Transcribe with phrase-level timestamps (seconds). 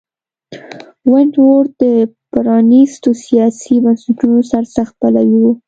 [1.11, 1.85] ونټ ورت د
[2.31, 5.45] پرانیستو سیاسي بنسټونو سرسخت پلوی و.